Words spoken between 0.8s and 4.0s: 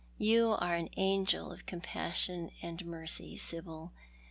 angel of com passion and mercy, Sibyl.